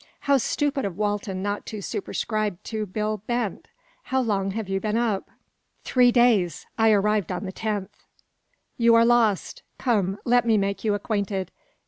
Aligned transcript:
How 0.21 0.39
stupid 0.39 0.83
of 0.83 0.97
Walton 0.97 1.43
not 1.43 1.67
to 1.67 1.77
superscribe 1.79 2.57
to 2.63 2.87
Bill 2.87 3.17
Bent! 3.27 3.67
How 4.05 4.19
long 4.19 4.49
have 4.49 4.67
you 4.67 4.79
been 4.79 4.97
up?" 4.97 5.29
"Three 5.83 6.11
days. 6.11 6.65
I 6.75 6.89
arrived 6.89 7.31
on 7.31 7.45
the 7.45 7.53
10th." 7.53 8.07
"You 8.77 8.95
are 8.95 9.05
lost. 9.05 9.61
Come, 9.77 10.17
let 10.25 10.43
me 10.43 10.57
make 10.57 10.83
you 10.83 10.95
acquainted. 10.95 11.51